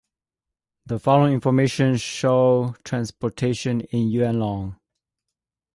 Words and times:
The 0.87 0.97
following 0.97 1.33
information 1.33 1.95
show 1.97 2.75
transportation 2.83 3.81
in 3.81 4.09
Yuen 4.09 4.39
Long. 4.39 4.79